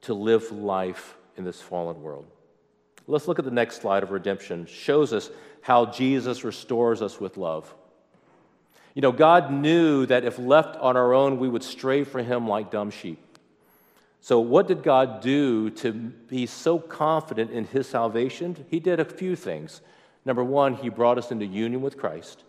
[0.01, 2.27] to live life in this fallen world.
[3.07, 4.67] Let's look at the next slide of redemption.
[4.67, 7.73] Shows us how Jesus restores us with love.
[8.93, 12.47] You know, God knew that if left on our own, we would stray from Him
[12.47, 13.39] like dumb sheep.
[14.21, 18.63] So, what did God do to be so confident in His salvation?
[18.69, 19.81] He did a few things.
[20.23, 22.43] Number one, He brought us into union with Christ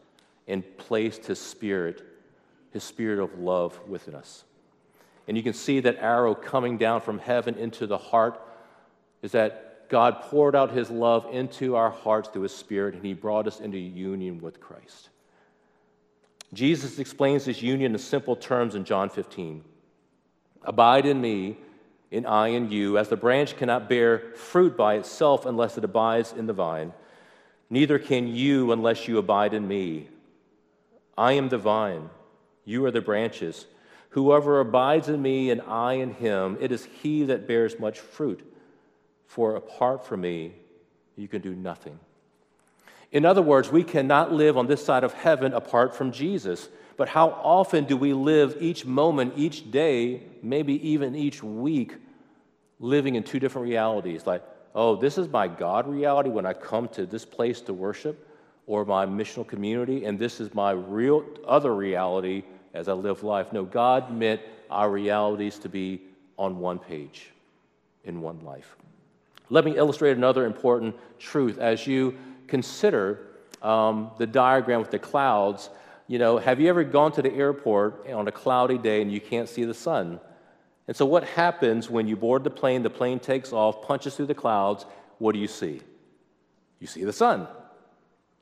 [0.46, 2.02] and placed His Spirit
[2.72, 4.44] his spirit of love within us.
[5.26, 8.40] And you can see that arrow coming down from heaven into the heart
[9.22, 13.14] is that God poured out his love into our hearts through his spirit, and he
[13.14, 15.08] brought us into union with Christ.
[16.52, 19.64] Jesus explains this union in simple terms in John 15
[20.62, 21.56] Abide in me,
[22.10, 26.32] and I in you, as the branch cannot bear fruit by itself unless it abides
[26.32, 26.92] in the vine.
[27.70, 30.08] Neither can you unless you abide in me.
[31.16, 32.08] I am the vine
[32.68, 33.64] you are the branches.
[34.10, 38.44] Whoever abides in me and I in him, it is he that bears much fruit.
[39.26, 40.52] For apart from me,
[41.16, 41.98] you can do nothing.
[43.10, 46.68] In other words, we cannot live on this side of heaven apart from Jesus.
[46.98, 51.94] But how often do we live each moment, each day, maybe even each week,
[52.80, 54.26] living in two different realities?
[54.26, 54.42] Like,
[54.74, 58.26] oh, this is my God reality when I come to this place to worship,
[58.66, 62.42] or my missional community, and this is my real other reality
[62.78, 63.52] as I live life.
[63.52, 66.00] No, God meant our realities to be
[66.38, 67.30] on one page
[68.04, 68.76] in one life.
[69.50, 73.26] Let me illustrate another important truth as you consider
[73.62, 75.70] um, the diagram with the clouds.
[76.06, 79.20] You know, have you ever gone to the airport on a cloudy day and you
[79.20, 80.20] can't see the sun?
[80.86, 84.26] And so, what happens when you board the plane, the plane takes off, punches through
[84.26, 84.86] the clouds?
[85.18, 85.82] What do you see?
[86.78, 87.48] You see the sun.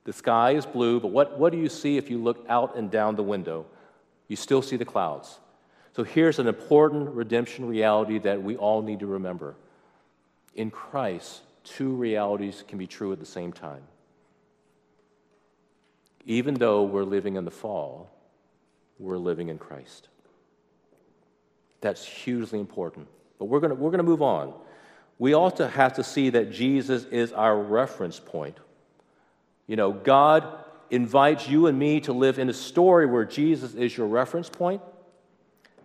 [0.03, 2.89] The sky is blue, but what, what do you see if you look out and
[2.89, 3.65] down the window?
[4.27, 5.39] You still see the clouds.
[5.95, 9.55] So here's an important redemption reality that we all need to remember.
[10.53, 13.81] In Christ, two realities can be true at the same time.
[16.25, 18.11] Even though we're living in the fall,
[18.99, 20.09] we're living in Christ.
[21.81, 23.07] That's hugely important.
[23.39, 24.53] But we're going we're to move on.
[25.19, 28.57] We also have to see that Jesus is our reference point.
[29.67, 30.47] You know, God
[30.89, 34.81] invites you and me to live in a story where Jesus is your reference point,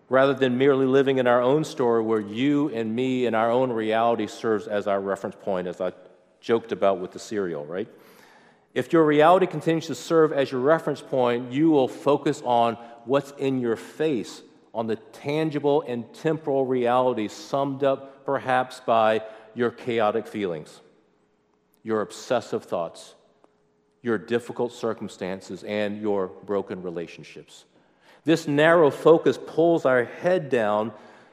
[0.09, 3.73] rather than merely living in our own story where you and me and our own
[3.73, 5.93] reality serves as our reference point, as I
[6.41, 7.89] joked about with the cereal, right?
[8.75, 12.75] If your reality continues to serve as your reference point, you will focus on
[13.05, 14.43] what's in your face,
[14.75, 19.23] on the tangible and temporal reality summed up perhaps by
[19.55, 20.81] your chaotic feelings,
[21.83, 23.15] your obsessive thoughts,
[24.03, 27.65] your difficult circumstances, and your broken relationships.
[28.25, 30.93] This narrow focus pulls our head down,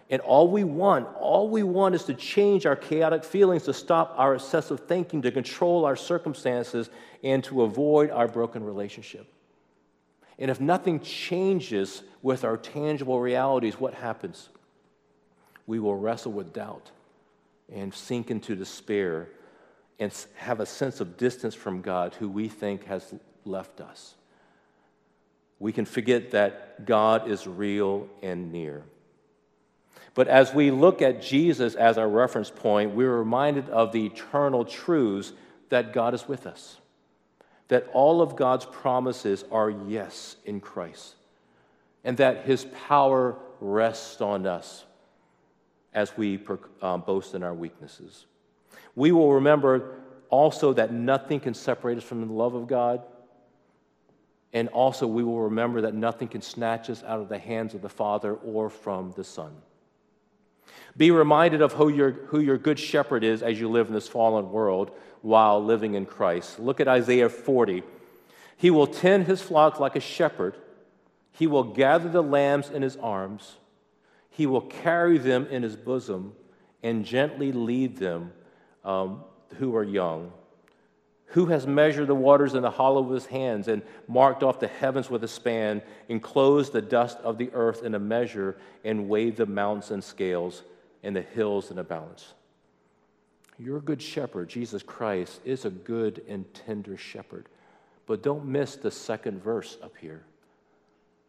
[0.09, 4.13] and all we want, all we want is to change our chaotic feelings, to stop
[4.17, 6.89] our obsessive thinking, to control our circumstances,
[7.24, 9.28] and to avoid our broken relationship.
[10.38, 14.49] And if nothing changes with our tangible realities, what happens?
[15.67, 16.91] We will wrestle with doubt
[17.72, 19.30] and sink into despair
[19.99, 23.13] and have a sense of distance from God who we think has
[23.45, 24.15] left us.
[25.59, 28.83] We can forget that God is real and near.
[30.13, 34.65] But as we look at Jesus as our reference point, we're reminded of the eternal
[34.65, 35.33] truths
[35.69, 36.77] that God is with us,
[37.67, 41.15] that all of God's promises are yes in Christ,
[42.03, 44.85] and that his power rests on us
[45.93, 46.39] as we
[46.81, 48.25] um, boast in our weaknesses.
[48.99, 49.95] We will remember
[50.29, 53.01] also that nothing can separate us from the love of God.
[54.51, 57.81] And also, we will remember that nothing can snatch us out of the hands of
[57.81, 59.55] the Father or from the Son.
[60.97, 64.09] Be reminded of who your, who your good shepherd is as you live in this
[64.09, 64.91] fallen world
[65.21, 66.59] while living in Christ.
[66.59, 67.83] Look at Isaiah 40.
[68.57, 70.57] He will tend his flock like a shepherd,
[71.31, 73.55] he will gather the lambs in his arms,
[74.29, 76.33] he will carry them in his bosom,
[76.83, 78.33] and gently lead them
[78.84, 79.23] um,
[79.55, 80.32] who are young.
[81.34, 84.67] Who has measured the waters in the hollow of his hands and marked off the
[84.67, 89.36] heavens with a span, enclosed the dust of the earth in a measure, and weighed
[89.36, 90.63] the mountains in scales
[91.03, 92.34] and the hills in a balance?
[93.59, 97.47] Your good shepherd, Jesus Christ, is a good and tender shepherd.
[98.07, 100.23] But don't miss the second verse up here.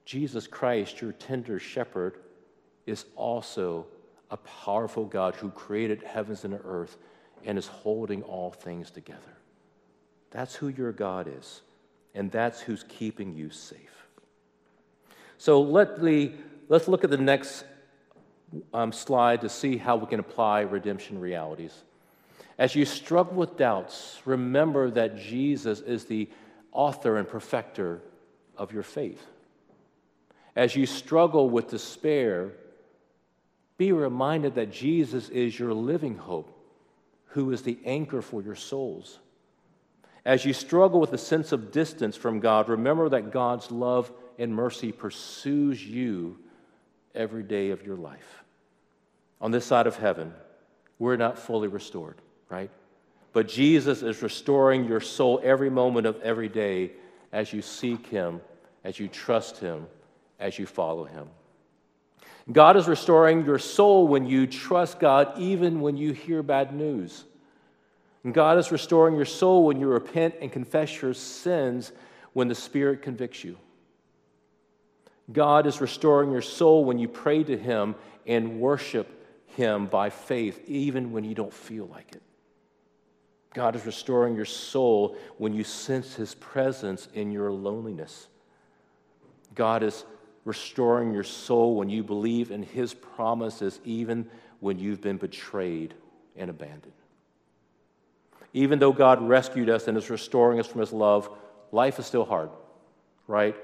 [0.07, 2.20] Jesus Christ, your tender shepherd,
[2.86, 3.86] is also
[4.30, 6.96] a powerful God who created heavens and earth
[7.45, 9.20] and is holding all things together.
[10.30, 11.62] That's who your God is,
[12.14, 14.07] and that's who's keeping you safe.
[15.38, 16.32] So let the,
[16.68, 17.64] let's look at the next
[18.74, 21.74] um, slide to see how we can apply redemption realities.
[22.59, 26.28] As you struggle with doubts, remember that Jesus is the
[26.72, 28.03] author and perfecter
[28.57, 29.24] of your faith.
[30.55, 32.53] As you struggle with despair,
[33.78, 36.55] be reminded that Jesus is your living hope,
[37.31, 39.18] who is the anchor for your souls.
[40.24, 44.55] As you struggle with a sense of distance from God, remember that God's love and
[44.55, 46.39] mercy pursues you
[47.14, 48.45] every day of your life.
[49.41, 50.35] On this side of heaven,
[50.99, 52.70] we're not fully restored, right?
[53.33, 56.93] But Jesus is restoring your soul every moment of every day
[57.33, 58.41] as you seek Him,
[58.85, 59.87] as you trust Him,
[60.39, 61.28] as you follow Him.
[62.53, 67.24] God is restoring your soul when you trust God, even when you hear bad news.
[68.24, 71.92] And God is restoring your soul when you repent and confess your sins
[72.32, 73.57] when the Spirit convicts you.
[75.32, 77.94] God is restoring your soul when you pray to Him
[78.26, 79.26] and worship
[79.57, 82.22] Him by faith, even when you don't feel like it.
[83.55, 88.28] God is restoring your soul when you sense His presence in your loneliness.
[89.55, 90.05] God is
[90.45, 94.28] restoring your soul when you believe in His promises, even
[94.61, 95.95] when you've been betrayed
[96.36, 96.93] and abandoned.
[98.53, 101.28] Even though God rescued us and is restoring us from His love,
[101.72, 102.51] life is still hard,
[103.26, 103.55] right?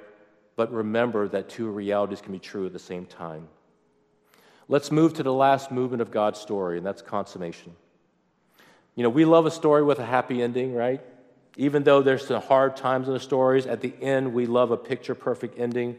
[0.54, 3.48] But remember that two realities can be true at the same time.
[4.68, 7.74] Let's move to the last movement of God's story, and that's consummation.
[8.96, 11.00] You know, we love a story with a happy ending, right?
[11.56, 14.76] Even though there's some hard times in the stories, at the end, we love a
[14.76, 15.96] picture perfect ending.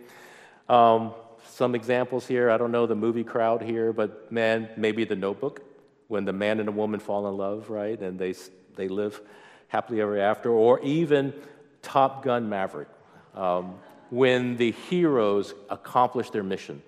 [0.69, 1.13] Um,
[1.45, 2.49] some examples here.
[2.49, 5.61] I don't know the movie crowd here, but man, maybe The Notebook,
[6.07, 7.99] when the man and the woman fall in love, right?
[7.99, 8.33] And they
[8.75, 9.19] they live
[9.67, 11.33] happily ever after, or even
[11.81, 12.87] Top Gun Maverick,
[13.35, 13.75] um,
[14.09, 16.81] when the heroes accomplish their mission.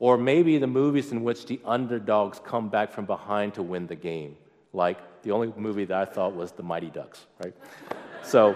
[0.00, 3.96] Or maybe the movies in which the underdogs come back from behind to win the
[3.96, 4.36] game.
[4.72, 7.54] Like the only movie that I thought was The Mighty Ducks, right?
[8.22, 8.54] so,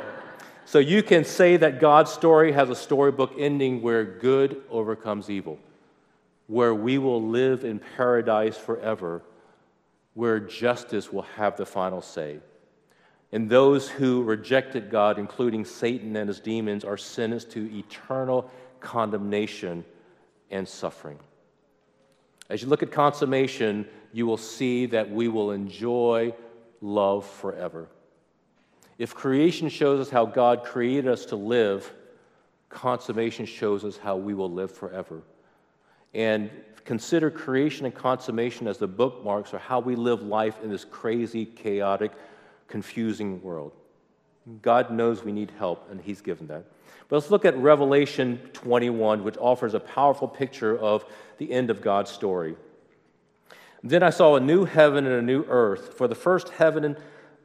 [0.64, 5.58] so you can say that God's story has a storybook ending where good overcomes evil,
[6.46, 9.22] where we will live in paradise forever
[10.14, 12.38] where justice will have the final say.
[13.32, 18.50] And those who rejected God, including Satan and his demons, are sentenced to eternal
[18.80, 19.84] condemnation
[20.50, 21.18] and suffering.
[22.50, 26.34] As you look at consummation, you will see that we will enjoy
[26.82, 27.88] love forever.
[28.98, 31.92] If creation shows us how God created us to live,
[32.68, 35.22] consummation shows us how we will live forever.
[36.14, 36.50] And
[36.84, 41.46] consider creation and consummation as the bookmarks or how we live life in this crazy,
[41.46, 42.12] chaotic,
[42.68, 43.72] confusing world.
[44.60, 46.64] God knows we need help, and He's given that.
[47.08, 51.04] But let's look at Revelation 21, which offers a powerful picture of
[51.38, 52.56] the end of God's story.
[53.84, 56.96] Then I saw a new heaven and a new earth, for the first heaven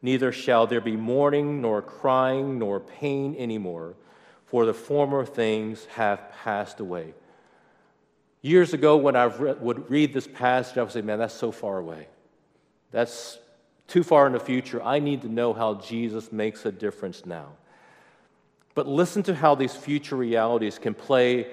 [0.00, 3.94] Neither shall there be mourning, nor crying, nor pain anymore,
[4.46, 7.14] for the former things have passed away.
[8.40, 11.78] Years ago, when I would read this passage, I would say, Man, that's so far
[11.78, 12.06] away.
[12.92, 13.38] That's
[13.88, 14.82] too far in the future.
[14.82, 17.48] I need to know how Jesus makes a difference now.
[18.74, 21.48] But listen to how these future realities can play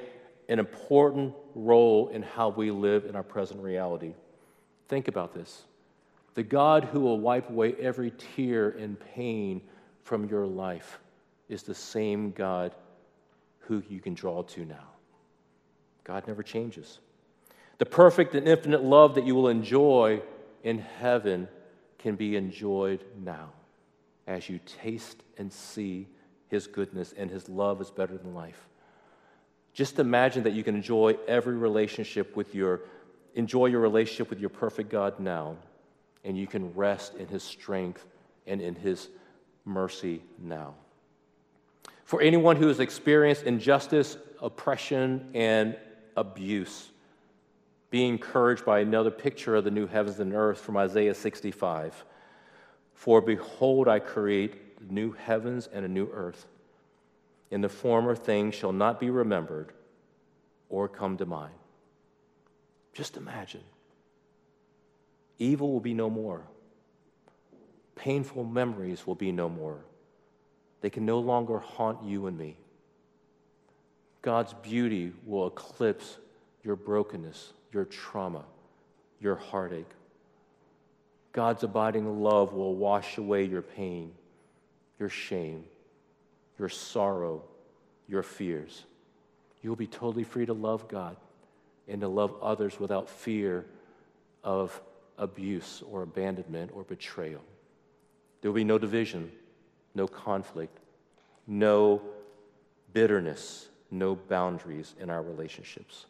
[0.47, 4.13] an important role in how we live in our present reality.
[4.87, 5.63] Think about this.
[6.35, 9.61] The God who will wipe away every tear and pain
[10.03, 10.99] from your life
[11.49, 12.75] is the same God
[13.59, 14.89] who you can draw to now.
[16.03, 16.99] God never changes.
[17.77, 20.21] The perfect and infinite love that you will enjoy
[20.63, 21.47] in heaven
[21.97, 23.51] can be enjoyed now
[24.27, 26.07] as you taste and see
[26.49, 28.67] His goodness and His love is better than life.
[29.73, 32.81] Just imagine that you can enjoy every relationship with your
[33.35, 35.57] enjoy your relationship with your perfect God now
[36.25, 38.03] and you can rest in his strength
[38.47, 39.07] and in his
[39.63, 40.73] mercy now.
[42.03, 45.77] For anyone who has experienced injustice, oppression, and
[46.17, 46.89] abuse,
[47.89, 52.03] be encouraged by another picture of the new heavens and earth from Isaiah 65.
[52.93, 56.45] For behold, I create new heavens and a new earth,
[57.51, 59.73] and the former things shall not be remembered
[60.69, 61.53] or come to mind.
[62.93, 63.63] Just imagine.
[65.39, 66.43] Evil will be no more.
[67.95, 69.79] Painful memories will be no more.
[70.81, 72.57] They can no longer haunt you and me.
[74.21, 76.17] God's beauty will eclipse
[76.63, 78.43] your brokenness, your trauma,
[79.19, 79.89] your heartache.
[81.31, 84.11] God's abiding love will wash away your pain,
[84.99, 85.65] your shame,
[86.57, 87.43] your sorrow,
[88.07, 88.83] your fears.
[89.61, 91.17] You will be totally free to love God
[91.87, 93.65] and to love others without fear
[94.43, 94.79] of
[95.17, 97.41] abuse or abandonment or betrayal.
[98.41, 99.31] There will be no division,
[99.93, 100.77] no conflict,
[101.47, 102.01] no
[102.93, 106.05] bitterness, no boundaries in our relationships.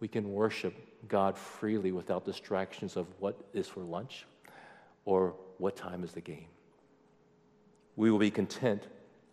[0.00, 0.74] We can worship
[1.08, 4.26] God freely without distractions of what is for lunch
[5.04, 6.46] or what time is the game.
[7.96, 8.86] We will be content,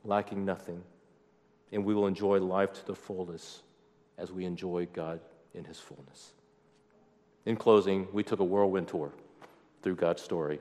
[0.05, 0.84] lacking nothing,
[1.71, 3.63] and we will enjoy life to the fullest
[4.17, 5.19] as we enjoy God
[5.53, 6.34] in His fullness.
[7.45, 9.11] In closing, we took a whirlwind tour
[9.81, 10.59] through God's story,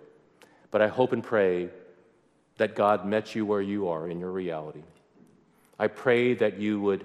[0.71, 1.69] but I hope and pray
[2.57, 4.83] that God met you where you are in your reality.
[5.79, 7.05] I pray that you would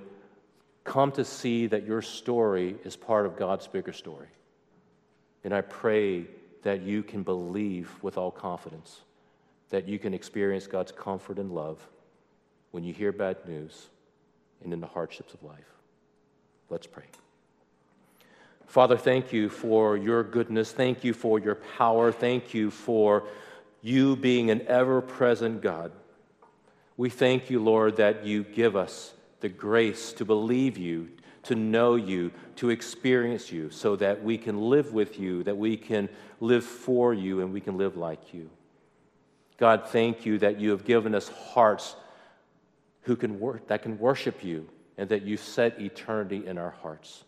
[0.83, 4.29] come to see that your story is part of God's bigger story.
[5.43, 6.25] And I pray
[6.63, 9.01] that you can believe with all confidence
[9.69, 11.85] that you can experience God's comfort and love
[12.71, 13.89] when you hear bad news
[14.63, 15.73] and in the hardships of life.
[16.69, 17.03] Let's pray.
[18.67, 20.73] Father, thank you for your goodness.
[20.73, 22.11] Thank you for your power.
[22.11, 23.23] Thank you for
[23.81, 25.93] you being an ever present God.
[26.97, 31.09] We thank you, Lord, that you give us the grace to believe you,
[31.43, 35.77] to know you, to experience you, so that we can live with you, that we
[35.77, 36.09] can
[36.41, 38.49] live for you, and we can live like you.
[39.57, 41.95] God, thank you that you have given us hearts
[43.03, 47.23] who can wor- that can worship you, and that you set eternity in our hearts.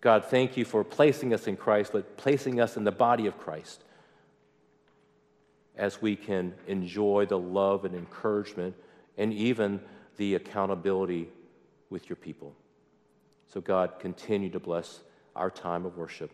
[0.00, 3.38] God, thank you for placing us in Christ, but placing us in the body of
[3.38, 3.84] Christ
[5.76, 8.74] as we can enjoy the love and encouragement
[9.18, 9.80] and even
[10.16, 11.28] the accountability
[11.90, 12.54] with your people.
[13.48, 15.00] So, God, continue to bless
[15.36, 16.30] our time of worship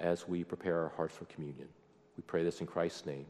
[0.00, 1.68] as we prepare our hearts for communion.
[2.16, 3.26] We pray this in Christ's name.